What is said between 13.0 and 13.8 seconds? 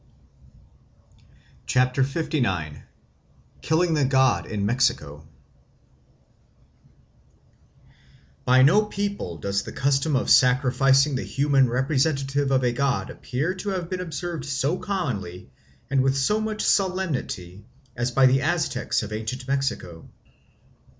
appear to